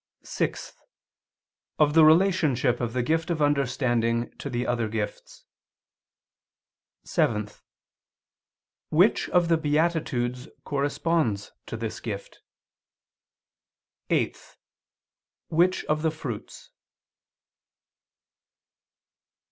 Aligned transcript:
(6) 0.23 0.73
Of 1.77 1.93
the 1.93 2.03
relationship 2.03 2.81
of 2.81 2.93
the 2.93 3.03
gift 3.03 3.29
of 3.29 3.39
understanding 3.39 4.35
to 4.39 4.49
the 4.49 4.65
other 4.65 4.87
gifts. 4.87 5.45
(7) 7.03 7.47
Which 8.89 9.29
of 9.29 9.47
the 9.47 9.57
beatitudes 9.57 10.47
corresponds 10.63 11.51
to 11.67 11.77
this 11.77 11.99
gift? 11.99 12.39
(8) 14.09 14.57
Which 15.49 15.85
of 15.85 16.01
the 16.01 16.09
fruits? 16.09 16.71